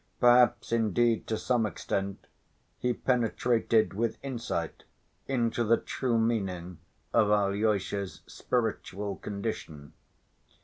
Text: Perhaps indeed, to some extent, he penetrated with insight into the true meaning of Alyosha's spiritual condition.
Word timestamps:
Perhaps 0.19 0.71
indeed, 0.71 1.27
to 1.27 1.37
some 1.37 1.63
extent, 1.63 2.25
he 2.79 2.91
penetrated 2.91 3.93
with 3.93 4.17
insight 4.23 4.83
into 5.27 5.63
the 5.63 5.77
true 5.77 6.17
meaning 6.17 6.79
of 7.13 7.29
Alyosha's 7.29 8.21
spiritual 8.25 9.17
condition. 9.17 9.93